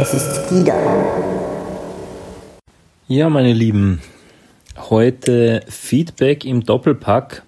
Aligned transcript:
Es 0.00 0.14
ist 0.14 0.52
Ida. 0.52 0.74
Ja, 3.08 3.28
meine 3.28 3.52
Lieben, 3.52 4.00
heute 4.76 5.62
Feedback 5.66 6.44
im 6.44 6.64
Doppelpack. 6.64 7.42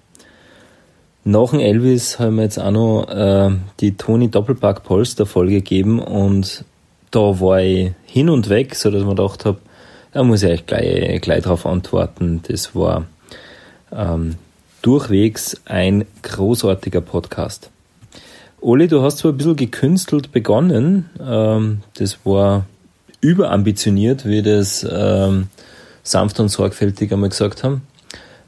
Nach 1.23 1.51
dem 1.51 1.61
Elvis 1.61 2.19
haben 2.19 2.35
wir 2.35 2.43
jetzt 2.43 2.59
auch 2.59 2.73
noch 2.73 3.05
äh, 3.09 3.51
die 3.79 3.97
Toni 3.97 4.33
Doppelpack 4.33 4.83
Polster 4.83 5.27
Folge 5.27 5.59
gegeben 5.59 6.01
und 6.01 6.65
da 7.13 7.21
war 7.41 7.61
ich 7.61 7.93
hin 8.05 8.29
und 8.29 8.49
weg, 8.49 8.75
so 8.75 8.91
dass 8.91 9.05
man 9.05 9.15
gedacht 9.15 9.45
habe, 9.45 9.59
da 10.11 10.25
muss 10.25 10.43
ich 10.43 10.51
euch 10.51 10.67
gleich, 10.67 11.21
gleich 11.21 11.45
darauf 11.45 11.67
antworten. 11.67 12.43
Das 12.49 12.75
war 12.75 13.07
ähm, 13.93 14.35
durchwegs 14.83 15.57
ein 15.67 16.05
großartiger 16.23 17.01
Podcast. 17.01 17.71
Oli, 18.63 18.89
du 18.89 19.01
hast 19.01 19.19
zwar 19.19 19.33
ein 19.33 19.39
bisschen 19.39 19.57
gekünstelt 19.57 20.33
begonnen, 20.33 21.09
ähm, 21.19 21.81
das 21.95 22.19
war 22.25 22.67
überambitioniert, 23.23 24.27
wie 24.27 24.43
das 24.43 24.87
ähm, 24.91 25.49
sanft 26.03 26.41
und 26.41 26.49
sorgfältig 26.49 27.11
einmal 27.11 27.31
gesagt 27.31 27.65
haben. 27.65 27.83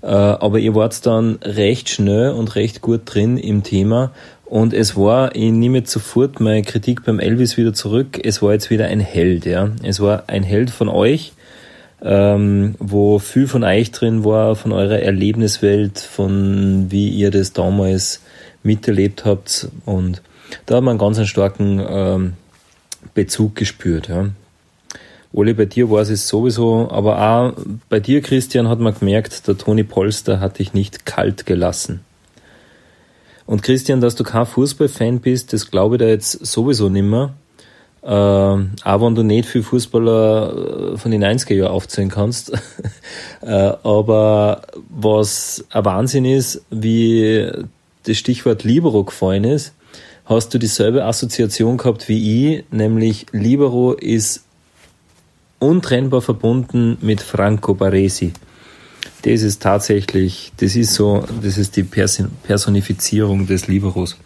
Äh, 0.02 0.09
aber 0.09 0.59
ihr 0.59 0.75
wart 0.75 1.07
dann 1.07 1.38
recht 1.43 1.88
schnell 1.88 2.30
und 2.30 2.57
recht 2.57 2.83
gut 2.83 3.02
drin 3.07 3.38
im 3.38 3.62
Thema. 3.62 4.11
Und 4.45 4.75
es 4.75 4.97
war, 4.97 5.35
ich 5.35 5.51
nehme 5.51 5.79
jetzt 5.79 5.93
sofort 5.93 6.41
meine 6.41 6.63
Kritik 6.63 7.07
beim 7.07 7.19
Elvis 7.19 7.57
wieder 7.57 7.73
zurück, 7.73 8.21
es 8.23 8.43
war 8.43 8.52
jetzt 8.52 8.69
wieder 8.69 8.88
ein 8.88 9.01
Held, 9.01 9.47
ja. 9.47 9.71
Es 9.83 10.01
war 10.01 10.24
ein 10.27 10.43
Held 10.43 10.69
von 10.69 10.91
euch, 10.91 11.33
ähm, 12.02 12.74
wo 12.79 13.19
viel 13.19 13.47
von 13.47 13.65
euch 13.65 13.93
drin 13.93 14.27
war, 14.27 14.57
von 14.57 14.73
eurer 14.73 14.99
Erlebniswelt, 14.99 15.99
von 16.01 16.91
wie 16.91 17.09
ihr 17.09 17.30
das 17.30 17.55
damals 17.55 18.21
miterlebt 18.62 19.25
habt. 19.25 19.69
Und 19.84 20.23
da 20.66 20.77
hat 20.77 20.84
man 20.84 20.93
einen 20.93 20.98
ganz 20.98 21.19
einen 21.19 21.27
starken 21.27 21.84
ähm, 21.87 22.32
Bezug 23.15 23.55
gespürt. 23.57 24.09
Ja. 24.09 24.30
Oli, 25.32 25.55
bei 25.55 25.65
dir 25.65 25.91
war 25.91 26.02
es 26.02 26.29
sowieso, 26.29 26.90
aber 26.90 27.18
auch 27.21 27.52
bei 27.88 28.01
dir, 28.01 28.21
Christian, 28.21 28.68
hat 28.68 28.80
man 28.80 28.95
gemerkt, 28.95 29.49
der 29.49 29.57
Toni 29.57 29.83
Polster 29.83 30.40
hat 30.40 30.59
dich 30.59 30.74
nicht 30.74 31.07
kalt 31.07 31.46
gelassen. 31.46 32.01
Und 33.46 33.63
Christian, 33.63 34.01
dass 34.01 34.15
du 34.15 34.24
kein 34.24 34.46
Fußballfan 34.46 35.21
bist, 35.21 35.52
das 35.52 35.71
glaube 35.71 35.96
ich 35.96 36.01
da 36.01 36.07
jetzt 36.07 36.45
sowieso 36.45 36.88
nimmer. 36.88 37.35
Äh, 38.02 38.09
auch 38.09 38.66
wenn 38.85 39.15
du 39.15 39.23
nicht 39.23 39.49
viel 39.49 39.63
Fußballer 39.63 40.95
äh, 40.95 40.99
von 40.99 41.10
den 41.10 41.24
90er 41.24 41.55
Jahren 41.55 41.73
aufzählen 41.73 42.10
kannst. 42.10 42.52
äh, 43.43 43.73
aber 43.83 44.63
was 44.90 45.65
ein 45.71 45.85
Wahnsinn 45.85 46.24
ist, 46.24 46.63
wie 46.71 47.49
das 48.05 48.19
Stichwort 48.19 48.65
Libero 48.65 49.05
gefallen 49.05 49.45
ist, 49.45 49.75
hast 50.25 50.55
du 50.55 50.59
dieselbe 50.59 51.05
Assoziation 51.05 51.77
gehabt 51.77 52.09
wie 52.09 52.57
ich, 52.57 52.65
nämlich 52.71 53.27
Libero 53.33 53.93
ist 53.93 54.45
untrennbar 55.59 56.23
verbunden 56.23 56.99
mit 57.01 57.21
Franco 57.21 57.75
Baresi. 57.75 58.33
Das 59.23 59.43
ist 59.43 59.63
tatsächlich, 59.63 60.53
das 60.57 60.75
ist 60.75 60.95
so, 60.95 61.25
das 61.43 61.57
ist 61.57 61.77
die 61.77 61.85
Personifizierung 61.85 63.47
des 63.47 63.69
Liberos. 63.69 64.17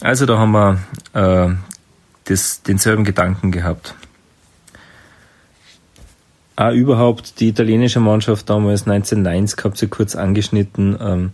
Also 0.00 0.26
da 0.26 0.38
haben 0.38 0.52
wir 0.52 0.78
äh, 1.12 1.54
das, 2.24 2.62
denselben 2.62 3.04
Gedanken 3.04 3.52
gehabt. 3.52 3.94
Auch 6.56 6.72
überhaupt 6.72 7.40
die 7.40 7.48
italienische 7.48 8.00
Mannschaft 8.00 8.48
damals 8.48 8.86
1990 8.86 9.64
habt 9.64 9.82
ihr 9.82 9.88
kurz 9.88 10.14
angeschnitten. 10.14 10.96
Ähm, 11.00 11.32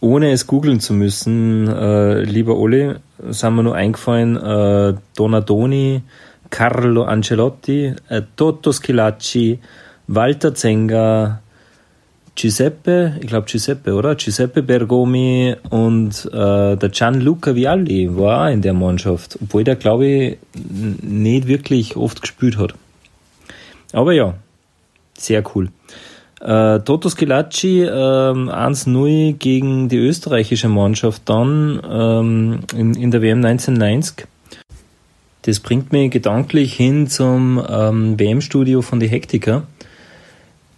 ohne 0.00 0.30
es 0.32 0.46
googeln 0.46 0.80
zu 0.80 0.92
müssen, 0.92 1.68
äh, 1.68 2.22
lieber 2.22 2.56
Oli, 2.56 2.94
sind 3.28 3.56
mir 3.56 3.62
nur 3.62 3.74
eingefallen, 3.74 4.36
äh, 4.36 4.94
Donadoni, 5.16 6.02
Carlo 6.50 7.04
Ancelotti, 7.04 7.94
äh, 8.08 8.22
Toto 8.36 8.72
Schilacci, 8.72 9.58
Walter 10.06 10.54
Zenga, 10.54 11.40
Giuseppe, 12.34 13.14
ich 13.20 13.26
glaube 13.26 13.48
Giuseppe, 13.48 13.94
oder? 13.94 14.14
Giuseppe 14.14 14.62
Bergomi 14.62 15.56
und 15.70 16.24
äh, 16.32 16.76
der 16.76 16.88
Gianluca 16.90 17.54
Vialli 17.56 18.16
war 18.16 18.46
auch 18.46 18.52
in 18.52 18.62
der 18.62 18.74
Mannschaft, 18.74 19.38
obwohl 19.42 19.64
der, 19.64 19.74
glaube 19.74 20.06
ich, 20.06 20.38
nicht 21.02 21.48
wirklich 21.48 21.96
oft 21.96 22.20
gespielt 22.20 22.56
hat. 22.56 22.74
Aber 23.92 24.12
ja, 24.12 24.34
sehr 25.18 25.42
cool. 25.54 25.70
Äh, 26.40 26.80
Toto 26.80 27.10
Schilacci 27.10 27.82
äh, 27.82 27.88
1-0 27.88 29.32
gegen 29.34 29.88
die 29.88 29.96
österreichische 29.96 30.68
Mannschaft 30.68 31.22
dann 31.24 31.80
ähm, 31.88 32.60
in, 32.74 32.94
in 32.94 33.10
der 33.10 33.22
WM 33.22 33.44
1990. 33.44 34.26
Das 35.42 35.60
bringt 35.60 35.92
mich 35.92 36.10
gedanklich 36.10 36.74
hin 36.74 37.08
zum 37.08 37.62
ähm, 37.68 38.18
WM-Studio 38.18 38.82
von 38.82 39.00
die 39.00 39.08
Hektiker. 39.08 39.66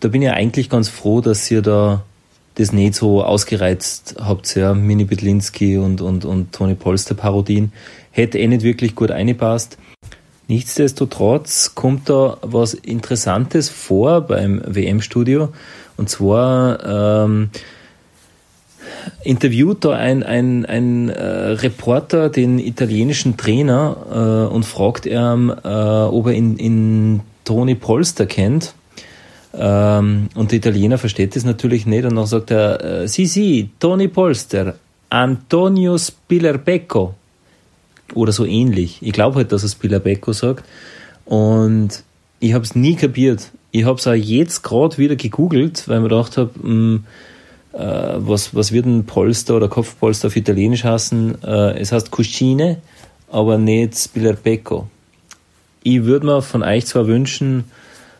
Da 0.00 0.08
bin 0.08 0.22
ich 0.22 0.30
eigentlich 0.30 0.70
ganz 0.70 0.88
froh, 0.88 1.20
dass 1.20 1.50
ihr 1.50 1.60
da 1.60 2.04
das 2.54 2.72
nicht 2.72 2.94
so 2.94 3.22
ausgereizt 3.22 4.16
habt, 4.18 4.54
ja, 4.54 4.74
Mini 4.74 5.04
Bitlinski 5.04 5.78
und, 5.78 6.00
und, 6.00 6.24
und 6.24 6.52
Toni 6.52 6.74
Polster 6.74 7.14
Parodien. 7.14 7.72
Hätte 8.10 8.38
eh 8.38 8.46
nicht 8.46 8.62
wirklich 8.62 8.94
gut 8.94 9.10
eingepasst. 9.10 9.78
Nichtsdestotrotz 10.50 11.76
kommt 11.76 12.08
da 12.08 12.36
was 12.42 12.74
Interessantes 12.74 13.68
vor 13.68 14.22
beim 14.22 14.60
WM-Studio. 14.66 15.50
Und 15.96 16.10
zwar 16.10 17.22
ähm, 17.22 17.50
interviewt 19.22 19.84
da 19.84 19.90
ein, 19.90 20.24
ein, 20.24 20.66
ein 20.66 21.08
äh, 21.08 21.22
Reporter 21.22 22.30
den 22.30 22.58
italienischen 22.58 23.36
Trainer 23.36 24.48
äh, 24.50 24.52
und 24.52 24.64
fragt 24.64 25.06
ihn, 25.06 25.50
äh, 25.50 25.68
ob 25.68 26.26
er 26.26 26.32
in, 26.32 26.56
in 26.56 27.20
Toni 27.44 27.76
Polster 27.76 28.26
kennt. 28.26 28.74
Ähm, 29.54 30.30
und 30.34 30.50
der 30.50 30.56
Italiener 30.56 30.98
versteht 30.98 31.36
das 31.36 31.44
natürlich 31.44 31.86
nicht 31.86 32.04
und 32.06 32.16
dann 32.16 32.26
sagt 32.26 32.50
er, 32.50 33.04
äh, 33.04 33.06
si, 33.06 33.70
Toni 33.78 34.08
Polster, 34.08 34.74
Antonio 35.10 35.96
Spillerbecco 35.96 37.14
oder 38.14 38.32
so 38.32 38.44
ähnlich. 38.44 38.98
Ich 39.00 39.12
glaube 39.12 39.36
halt, 39.36 39.52
dass 39.52 39.62
er 39.62 39.68
Spillerbecco 39.68 40.32
sagt. 40.32 40.64
Und 41.24 42.02
ich 42.40 42.54
habe 42.54 42.64
es 42.64 42.74
nie 42.74 42.96
kapiert. 42.96 43.50
Ich 43.70 43.84
habe 43.84 43.98
es 43.98 44.06
auch 44.06 44.14
jetzt 44.14 44.62
gerade 44.62 44.98
wieder 44.98 45.16
gegoogelt, 45.16 45.88
weil 45.88 46.00
mir 46.00 46.08
gedacht 46.08 46.36
habe, 46.36 46.50
hm, 46.60 47.04
äh, 47.72 47.78
was, 48.16 48.54
was 48.54 48.72
wird 48.72 48.86
ein 48.86 49.06
Polster 49.06 49.56
oder 49.56 49.68
Kopfpolster 49.68 50.28
auf 50.28 50.36
Italienisch 50.36 50.84
heißen? 50.84 51.42
Äh, 51.44 51.78
es 51.78 51.92
heißt 51.92 52.10
Cuscine, 52.10 52.78
aber 53.30 53.58
nicht 53.58 53.96
Spillerbecco. 53.96 54.88
Ich 55.82 56.04
würde 56.04 56.26
mir 56.26 56.42
von 56.42 56.62
euch 56.62 56.86
zwar 56.86 57.06
wünschen, 57.06 57.64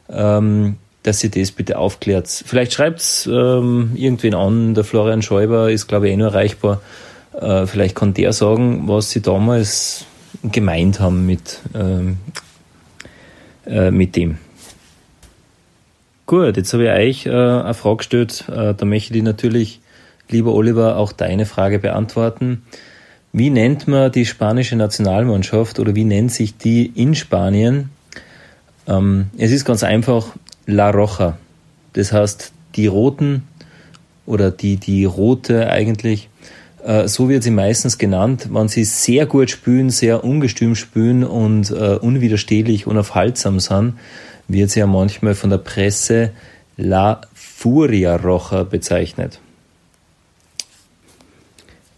ähm, 0.09 0.77
dass 1.03 1.25
ihr 1.25 1.31
das 1.31 1.51
bitte 1.51 1.79
aufklärt. 1.79 2.29
Vielleicht 2.29 2.73
schreibt's 2.73 3.27
ähm, 3.27 3.93
irgendwen 3.95 4.35
an. 4.35 4.75
Der 4.75 4.85
Florian 4.85 5.23
Schäuber 5.23 5.71
ist, 5.71 5.89
glaube 5.89 6.09
ich, 6.09 6.15
eh 6.15 6.17
nur 6.17 6.29
erreichbar. 6.29 6.81
Äh, 7.41 7.67
vielleicht 7.67 7.95
kann 7.95 8.15
der 8.15 8.33
sagen, 8.33 8.87
was 8.87 9.11
sie 9.11 9.23
damals 9.23 10.05
gemeint 10.43 11.01
haben 11.01 11.27
mit, 11.27 11.61
ähm, 11.75 12.19
äh, 13.67 13.91
mit 13.91 14.17
dem. 14.17 14.39
Gut, 16.27 16.57
jetzt 16.57 16.73
habe 16.73 16.85
ich 16.85 16.91
euch 16.91 17.27
äh, 17.27 17.31
eine 17.31 17.75
Frage 17.75 17.97
gestellt. 17.97 18.45
Äh, 18.49 18.75
da 18.75 18.85
möchte 18.85 19.17
ich 19.17 19.23
natürlich, 19.23 19.81
lieber 20.29 20.55
Oliver, 20.55 20.97
auch 20.97 21.13
deine 21.13 21.47
Frage 21.47 21.79
beantworten. 21.79 22.63
Wie 23.33 23.51
nennt 23.51 23.89
man 23.89 24.13
die 24.13 24.27
spanische 24.27 24.77
Nationalmannschaft 24.77 25.79
oder 25.79 25.95
wie 25.95 26.05
nennt 26.05 26.33
sich 26.33 26.57
die 26.57 26.87
in 26.87 27.15
Spanien? 27.15 27.91
Ähm, 28.87 29.31
es 29.39 29.51
ist 29.51 29.65
ganz 29.65 29.83
einfach 29.83 30.35
La 30.67 30.91
Roja. 30.91 31.39
Das 31.95 32.13
heißt, 32.13 32.53
die 32.77 32.87
Roten 32.87 33.45
oder 34.27 34.51
die, 34.51 34.77
die 34.77 35.05
Rote 35.05 35.71
eigentlich. 35.71 36.29
Äh, 36.85 37.09
so 37.09 37.29
wird 37.29 37.43
sie 37.43 37.51
meistens 37.51 37.99
genannt, 37.99 38.49
wenn 38.51 38.69
sie 38.69 38.85
sehr 38.85 39.27
gut 39.27 39.51
spülen, 39.51 39.91
sehr 39.91 40.25
ungestüm 40.25 40.75
spülen 40.75 41.25
und 41.25 41.71
äh, 41.71 41.97
unwiderstehlich, 42.01 42.87
unaufhaltsam 42.87 43.61
sind, 43.61 43.95
wird 44.49 44.71
sie 44.71 44.81
ja 44.81 44.87
manchmal 44.87 45.35
von 45.35 45.51
der 45.51 45.59
Presse 45.59 46.31
La 46.77 47.21
Furia 47.35 48.17
Roja 48.17 48.65
bezeichnet. 48.65 49.41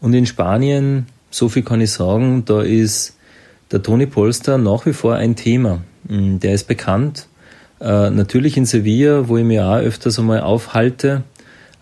Und 0.01 0.15
in 0.15 0.27
Spanien, 0.27 1.07
so 1.31 1.49
viel 1.49 1.63
kann 1.63 1.81
ich 1.81 1.93
sagen, 1.93 2.45
da 2.45 2.61
ist 2.63 3.17
der 3.71 3.83
Toni 3.83 4.07
Polster 4.07 4.59
nach 4.59 4.85
wie 4.85 4.93
vor 4.93 5.15
ein 5.15 5.37
Thema. 5.37 5.83
Mm, 6.09 6.39
der 6.39 6.55
ist 6.55 6.67
bekannt. 6.67 7.29
Äh, 7.81 8.11
natürlich 8.11 8.57
in 8.57 8.67
Sevilla, 8.67 9.29
wo 9.29 9.37
ich 9.37 9.45
mich 9.45 9.61
auch 9.61 9.77
öfters 9.77 10.19
einmal 10.19 10.41
aufhalte, 10.41 11.23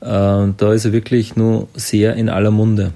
äh, 0.01 0.05
da 0.05 0.73
ist 0.73 0.85
er 0.85 0.93
wirklich 0.93 1.37
nur 1.37 1.69
sehr 1.75 2.15
in 2.15 2.29
aller 2.29 2.51
Munde. 2.51 2.93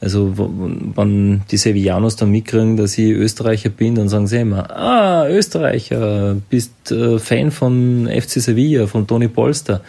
Also 0.00 0.32
wenn 0.36 1.42
die 1.50 1.58
Sevillanos 1.58 2.16
dann 2.16 2.30
mitkriegen, 2.30 2.78
dass 2.78 2.96
ich 2.96 3.10
Österreicher 3.10 3.68
bin, 3.68 3.94
dann 3.94 4.08
sagen 4.08 4.26
sie 4.26 4.38
immer, 4.40 4.70
ah, 4.70 5.28
Österreicher, 5.28 6.36
bist 6.48 6.90
äh, 6.90 7.18
Fan 7.18 7.50
von 7.50 8.08
FC 8.08 8.40
Sevilla, 8.40 8.86
von 8.86 9.06
Toni 9.06 9.28
Polster. 9.28 9.82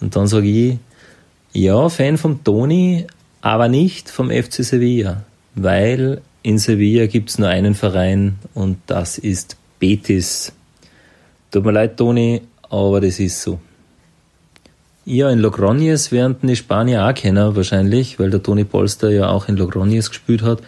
Und 0.00 0.14
dann 0.14 0.26
sage 0.26 0.48
ich, 0.48 0.78
ja, 1.52 1.88
Fan 1.88 2.18
von 2.18 2.44
Toni, 2.44 3.06
aber 3.40 3.68
nicht 3.68 4.10
vom 4.10 4.30
FC 4.30 4.62
Sevilla, 4.62 5.24
weil 5.54 6.20
in 6.42 6.58
Sevilla 6.58 7.06
gibt 7.06 7.30
es 7.30 7.38
nur 7.38 7.48
einen 7.48 7.74
Verein 7.74 8.36
und 8.52 8.76
das 8.86 9.16
ist 9.16 9.56
Betis. 9.78 10.52
Tut 11.50 11.64
mir 11.64 11.72
leid, 11.72 11.96
Toni, 11.96 12.42
aber 12.68 13.00
das 13.00 13.18
ist 13.20 13.40
so. 13.40 13.58
Ja, 15.08 15.30
in 15.30 15.38
Logroñez 15.38 16.10
werden 16.10 16.36
die 16.42 16.56
Spanier 16.56 17.06
auch 17.06 17.14
kennen, 17.14 17.54
wahrscheinlich, 17.54 18.18
weil 18.18 18.30
der 18.30 18.42
Toni 18.42 18.64
Polster 18.64 19.08
ja 19.08 19.28
auch 19.28 19.46
in 19.46 19.56
Logroñez 19.56 20.08
gespielt 20.08 20.42
hat. 20.42 20.62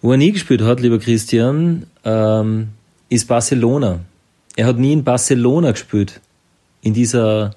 Wo 0.00 0.12
er 0.12 0.16
nie 0.16 0.30
gespielt 0.30 0.62
hat, 0.62 0.78
lieber 0.78 1.00
Christian, 1.00 1.86
ähm, 2.04 2.68
ist 3.08 3.26
Barcelona. 3.26 3.98
Er 4.54 4.66
hat 4.66 4.78
nie 4.78 4.92
in 4.92 5.02
Barcelona 5.02 5.72
gespielt. 5.72 6.20
In 6.82 6.94
dieser 6.94 7.50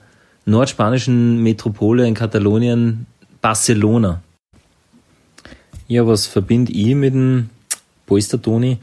nordspanischen 0.46 1.44
Metropole 1.44 2.08
in 2.08 2.16
Katalonien, 2.16 3.06
Barcelona. 3.40 4.24
Ja, 5.88 6.08
was 6.08 6.26
verbinde 6.26 6.72
ich 6.72 6.96
mit 6.96 7.14
dem 7.14 7.52
Polster 8.08 8.42
Toni? 8.42 8.80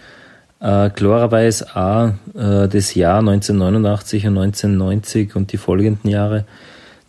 Äh, 0.60 0.90
klarerweise 0.90 1.66
auch 1.75 2.12
äh, 2.38 2.69
das 2.69 2.94
Jahr 2.94 3.19
1989 3.19 4.28
und 4.28 4.38
1990 4.38 5.34
und 5.34 5.50
die 5.50 5.56
folgenden 5.56 6.08
Jahre. 6.08 6.44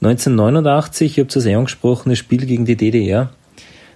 1989, 0.06 1.18
ich 1.18 1.20
habe 1.20 1.30
es 1.30 1.46
eh 1.46 1.56
angesprochen, 1.56 2.10
das 2.10 2.20
Spiel 2.20 2.46
gegen 2.46 2.66
die 2.66 2.76
DDR. 2.76 3.30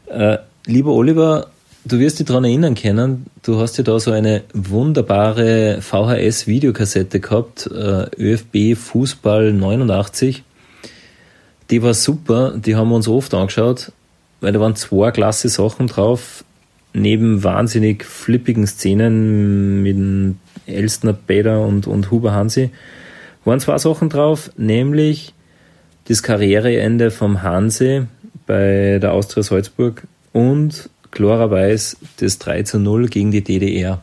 Äh, 0.07 0.37
lieber 0.65 0.91
Oliver, 0.91 1.47
du 1.83 1.99
wirst 1.99 2.19
dich 2.19 2.27
daran 2.27 2.45
erinnern 2.45 2.75
können, 2.75 3.25
du 3.43 3.59
hast 3.59 3.77
ja 3.77 3.83
da 3.83 3.99
so 3.99 4.11
eine 4.11 4.43
wunderbare 4.53 5.79
VHS-Videokassette 5.81 7.19
gehabt, 7.19 7.67
äh, 7.67 8.05
ÖFB 8.17 8.77
Fußball 8.77 9.51
89. 9.51 10.43
Die 11.71 11.83
war 11.83 11.93
super, 11.93 12.53
die 12.55 12.77
haben 12.77 12.89
wir 12.89 12.95
uns 12.95 13.09
oft 13.09 13.33
angeschaut, 13.33 13.91
weil 14.39 14.53
da 14.53 14.61
waren 14.61 14.77
zwei 14.77 15.11
klasse 15.11 15.49
Sachen 15.49 15.87
drauf, 15.87 16.45
neben 16.93 17.43
wahnsinnig 17.43 18.05
flippigen 18.05 18.65
Szenen 18.65 19.83
mit 19.83 20.35
Elstner 20.67 21.11
Bäder 21.11 21.65
und, 21.65 21.85
und 21.85 22.11
Huber 22.11 22.31
Hansi, 22.31 22.69
waren 23.43 23.59
zwei 23.59 23.77
Sachen 23.77 24.07
drauf, 24.07 24.51
nämlich 24.55 25.33
das 26.07 26.23
Karriereende 26.23 27.11
vom 27.11 27.43
Hanse 27.43 28.07
bei 28.45 28.99
der 29.01 29.13
Austria 29.13 29.43
Salzburg 29.43 30.03
und 30.31 30.89
klarerweise 31.11 31.97
das 32.19 32.39
3 32.39 32.63
zu 32.63 32.79
0 32.79 33.07
gegen 33.07 33.31
die 33.31 33.43
DDR. 33.43 34.01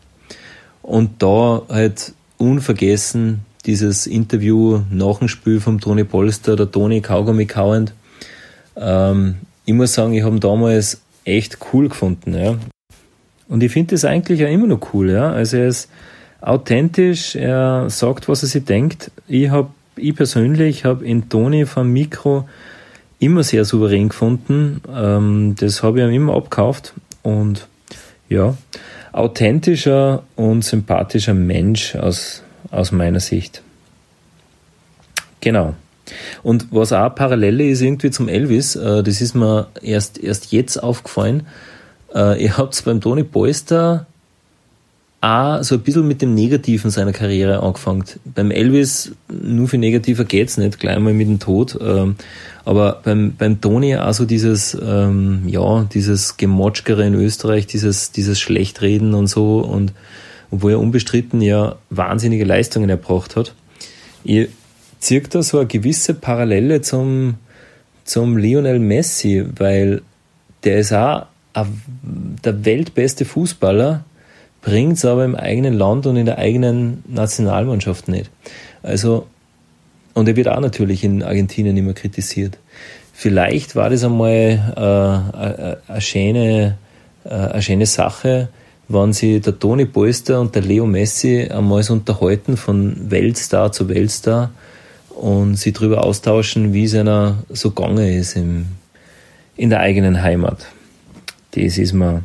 Und 0.82 1.22
da 1.22 1.62
halt 1.68 2.12
unvergessen 2.36 3.40
dieses 3.64 4.06
Interview 4.06 4.82
nach 4.90 5.18
dem 5.18 5.28
Spiel 5.28 5.60
vom 5.60 5.80
Toni 5.80 6.04
Polster, 6.04 6.56
der 6.56 6.70
Toni 6.70 7.00
Kaugummi 7.00 7.46
kauend. 7.46 7.94
Ähm, 8.76 9.36
ich 9.64 9.72
muss 9.72 9.94
sagen, 9.94 10.12
ich 10.12 10.22
habe 10.22 10.36
ihn 10.36 10.40
damals 10.40 11.00
echt 11.24 11.58
cool 11.72 11.88
gefunden. 11.88 12.34
Ja. 12.34 12.56
Und 13.48 13.62
ich 13.62 13.72
finde 13.72 13.94
das 13.94 14.04
eigentlich 14.04 14.40
ja 14.40 14.48
immer 14.48 14.66
noch 14.66 14.92
cool. 14.92 15.10
Ja. 15.10 15.32
Also 15.32 15.56
er 15.56 15.68
ist 15.68 15.88
authentisch, 16.42 17.34
er 17.36 17.88
sagt, 17.88 18.28
was 18.28 18.42
er 18.42 18.48
sich 18.48 18.64
denkt. 18.64 19.10
Ich 19.26 19.48
habe 19.48 19.70
ich 19.96 20.14
persönlich 20.14 20.84
habe 20.84 21.04
in 21.04 21.28
Toni 21.28 21.66
vom 21.66 21.92
Mikro 21.92 22.48
immer 23.18 23.42
sehr 23.42 23.64
souverän 23.64 24.08
gefunden. 24.08 24.80
Ähm, 24.92 25.54
das 25.58 25.82
habe 25.82 26.00
ich 26.00 26.06
ihm 26.06 26.12
immer 26.12 26.34
abgekauft 26.34 26.94
und 27.22 27.68
ja, 28.28 28.56
authentischer 29.12 30.24
und 30.36 30.64
sympathischer 30.64 31.34
Mensch 31.34 31.94
aus, 31.94 32.42
aus 32.70 32.92
meiner 32.92 33.20
Sicht. 33.20 33.62
Genau. 35.40 35.74
Und 36.42 36.68
was 36.70 36.92
auch 36.92 37.14
Parallele 37.14 37.68
ist 37.68 37.80
irgendwie 37.80 38.10
zum 38.10 38.28
Elvis, 38.28 38.76
äh, 38.76 39.02
das 39.02 39.20
ist 39.20 39.34
mir 39.34 39.68
erst, 39.82 40.18
erst 40.18 40.52
jetzt 40.52 40.82
aufgefallen. 40.82 41.46
Äh, 42.14 42.42
ihr 42.42 42.56
habt 42.56 42.84
beim 42.84 43.00
Toni 43.00 43.24
Polster 43.24 44.06
auch 45.24 45.62
so 45.62 45.76
ein 45.76 45.80
bisschen 45.80 46.06
mit 46.06 46.20
dem 46.20 46.34
Negativen 46.34 46.90
seiner 46.90 47.12
Karriere 47.12 47.62
angefangen. 47.62 48.04
Beim 48.24 48.50
Elvis, 48.50 49.12
nur 49.28 49.68
für 49.68 49.78
negativer 49.78 50.24
geht's 50.24 50.58
nicht, 50.58 50.78
gleich 50.78 50.98
mal 50.98 51.14
mit 51.14 51.26
dem 51.26 51.38
Tod. 51.38 51.78
Ähm, 51.80 52.16
aber 52.64 53.00
beim, 53.02 53.34
beim 53.36 53.60
Toni 53.60 53.96
auch 53.96 54.12
so 54.12 54.26
dieses, 54.26 54.76
ähm, 54.80 55.42
ja, 55.46 55.84
dieses 55.84 56.36
Gemotschkere 56.36 57.06
in 57.06 57.14
Österreich, 57.14 57.66
dieses, 57.66 58.12
dieses 58.12 58.38
Schlechtreden 58.38 59.14
und 59.14 59.26
so 59.26 59.60
und 59.60 59.92
obwohl 60.50 60.72
er 60.72 60.80
unbestritten 60.80 61.40
ja 61.40 61.76
wahnsinnige 61.90 62.44
Leistungen 62.44 62.90
erbracht 62.90 63.34
hat. 63.34 63.54
Ich 64.24 64.48
zirkt 65.00 65.34
da 65.34 65.42
so 65.42 65.58
eine 65.58 65.66
gewisse 65.66 66.14
Parallele 66.14 66.82
zum, 66.82 67.34
zum 68.04 68.36
Lionel 68.36 68.78
Messi, 68.78 69.44
weil 69.56 70.02
der 70.64 70.78
ist 70.78 70.92
auch 70.92 71.26
der 72.44 72.64
weltbeste 72.64 73.24
Fußballer, 73.24 74.04
bringt 74.64 74.96
es 74.96 75.04
aber 75.04 75.24
im 75.24 75.36
eigenen 75.36 75.74
Land 75.74 76.06
und 76.06 76.16
in 76.16 76.26
der 76.26 76.38
eigenen 76.38 77.04
Nationalmannschaft 77.06 78.08
nicht. 78.08 78.30
Also, 78.82 79.26
und 80.14 80.26
er 80.26 80.36
wird 80.36 80.48
auch 80.48 80.60
natürlich 80.60 81.04
in 81.04 81.22
Argentinien 81.22 81.76
immer 81.76 81.92
kritisiert. 81.92 82.58
Vielleicht 83.12 83.76
war 83.76 83.90
das 83.90 84.02
einmal 84.04 85.78
äh, 85.86 85.92
eine, 85.92 86.00
schöne, 86.00 86.78
äh, 87.24 87.28
eine 87.28 87.62
schöne 87.62 87.86
Sache, 87.86 88.48
wenn 88.88 89.12
sie 89.12 89.40
der 89.40 89.58
Toni 89.58 89.84
Polster 89.84 90.40
und 90.40 90.54
der 90.54 90.62
Leo 90.62 90.86
Messi 90.86 91.48
einmal 91.50 91.82
so 91.82 91.92
unterhalten 91.92 92.56
von 92.56 93.10
Weltstar 93.10 93.70
zu 93.70 93.88
Weltstar 93.88 94.50
und 95.10 95.56
sie 95.56 95.72
darüber 95.72 96.04
austauschen, 96.04 96.72
wie 96.72 96.84
es 96.84 96.94
einer 96.94 97.44
so 97.50 97.70
gegangen 97.70 98.08
ist 98.08 98.36
im, 98.36 98.66
in 99.56 99.70
der 99.70 99.80
eigenen 99.80 100.22
Heimat. 100.22 100.66
Das 101.52 101.78
ist 101.78 101.92
mir 101.92 102.22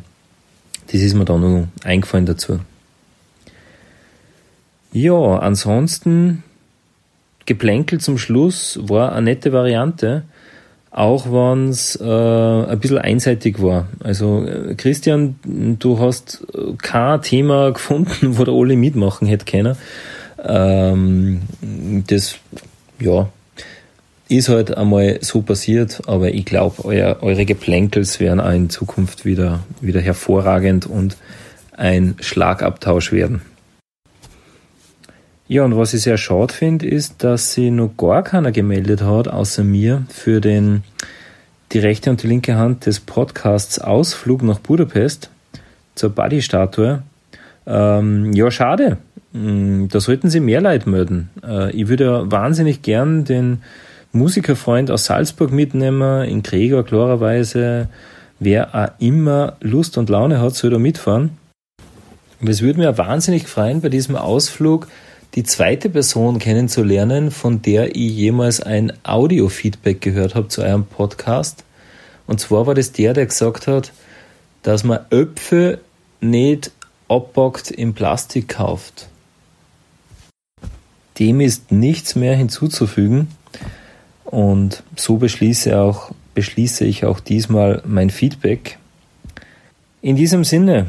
das 0.92 1.00
ist 1.00 1.14
mir 1.14 1.24
da 1.24 1.36
noch 1.36 1.68
eingefallen 1.84 2.26
dazu. 2.26 2.60
Ja, 4.92 5.38
ansonsten 5.38 6.42
Geplänkel 7.46 8.00
zum 8.00 8.18
Schluss 8.18 8.78
war 8.82 9.12
eine 9.12 9.30
nette 9.30 9.52
Variante, 9.52 10.24
auch 10.90 11.26
wenn 11.26 11.68
es 11.68 11.96
äh, 12.00 12.04
ein 12.04 12.78
bisschen 12.80 12.98
einseitig 12.98 13.62
war. 13.62 13.86
Also 14.02 14.44
äh, 14.44 14.74
Christian, 14.74 15.36
du 15.44 16.00
hast 16.00 16.44
kein 16.82 17.22
Thema 17.22 17.70
gefunden, 17.72 18.38
wo 18.38 18.44
der 18.44 18.54
Oli 18.54 18.76
mitmachen 18.76 19.28
hätte 19.28 19.44
können. 19.44 19.76
Ähm, 20.42 21.42
das, 22.06 22.36
ja, 22.98 23.28
ist 24.30 24.48
halt 24.48 24.76
einmal 24.76 25.18
so 25.22 25.42
passiert, 25.42 26.02
aber 26.06 26.32
ich 26.32 26.44
glaube, 26.44 26.84
euer, 26.84 27.18
eure 27.20 27.44
Geplänkels 27.44 28.20
werden 28.20 28.40
auch 28.40 28.52
in 28.52 28.70
Zukunft 28.70 29.24
wieder, 29.24 29.60
wieder 29.80 30.00
hervorragend 30.00 30.86
und 30.86 31.16
ein 31.76 32.14
Schlagabtausch 32.20 33.12
werden. 33.12 33.42
Ja, 35.48 35.64
und 35.64 35.76
was 35.76 35.94
ich 35.94 36.02
sehr 36.02 36.16
schade 36.16 36.54
finde, 36.54 36.86
ist, 36.86 37.24
dass 37.24 37.54
sie 37.54 37.72
noch 37.72 37.96
gar 37.96 38.22
keiner 38.22 38.52
gemeldet 38.52 39.02
hat, 39.02 39.26
außer 39.26 39.64
mir, 39.64 40.04
für 40.08 40.40
den, 40.40 40.84
die 41.72 41.80
rechte 41.80 42.10
und 42.10 42.22
die 42.22 42.28
linke 42.28 42.54
Hand 42.54 42.86
des 42.86 43.00
Podcasts 43.00 43.80
Ausflug 43.80 44.44
nach 44.44 44.60
Budapest 44.60 45.28
zur 45.96 46.10
Buddy-Statue. 46.10 47.02
Ähm, 47.66 48.32
ja, 48.32 48.48
schade. 48.52 48.98
Hm, 49.32 49.88
da 49.90 49.98
sollten 49.98 50.30
sie 50.30 50.38
mehr 50.38 50.60
Leute 50.60 50.88
melden. 50.88 51.30
Äh, 51.44 51.72
ich 51.72 51.88
würde 51.88 52.04
ja 52.04 52.30
wahnsinnig 52.30 52.82
gern 52.82 53.24
den 53.24 53.62
Musikerfreund 54.12 54.90
aus 54.90 55.04
Salzburg 55.04 55.52
mitnehmen, 55.52 56.24
in 56.28 56.42
Gregor 56.42 56.84
klarerweise. 56.84 57.88
Wer 58.38 58.74
auch 58.74 59.00
immer 59.00 59.56
Lust 59.60 59.98
und 59.98 60.10
Laune 60.10 60.40
hat, 60.40 60.54
soll 60.54 60.70
da 60.70 60.78
mitfahren. 60.78 61.38
Und 62.40 62.48
es 62.48 62.62
würde 62.62 62.80
mir 62.80 62.98
wahnsinnig 62.98 63.46
freuen, 63.46 63.82
bei 63.82 63.88
diesem 63.88 64.16
Ausflug 64.16 64.88
die 65.34 65.44
zweite 65.44 65.90
Person 65.90 66.38
kennenzulernen, 66.38 67.30
von 67.30 67.62
der 67.62 67.94
ich 67.94 68.16
jemals 68.16 68.60
ein 68.60 68.92
Audio-Feedback 69.04 70.00
gehört 70.00 70.34
habe 70.34 70.48
zu 70.48 70.62
eurem 70.62 70.86
Podcast. 70.86 71.64
Und 72.26 72.40
zwar 72.40 72.66
war 72.66 72.74
das 72.74 72.92
der, 72.92 73.12
der 73.12 73.26
gesagt 73.26 73.66
hat, 73.66 73.92
dass 74.62 74.84
man 74.84 75.00
Öpfe 75.10 75.80
nicht 76.20 76.72
abbockt 77.08 77.70
in 77.70 77.94
Plastik 77.94 78.48
kauft. 78.48 79.08
Dem 81.18 81.40
ist 81.40 81.70
nichts 81.70 82.16
mehr 82.16 82.34
hinzuzufügen. 82.34 83.28
Und 84.30 84.84
so 84.94 85.16
beschließe, 85.16 85.76
auch, 85.76 86.12
beschließe 86.34 86.84
ich 86.84 87.04
auch 87.04 87.18
diesmal 87.18 87.82
mein 87.84 88.10
Feedback. 88.10 88.78
In 90.02 90.14
diesem 90.14 90.44
Sinne, 90.44 90.86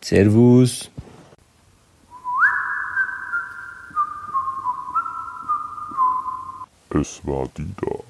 Servus. 0.00 0.90
Es 6.90 7.20
war 7.24 7.46
Dieter. 7.56 8.07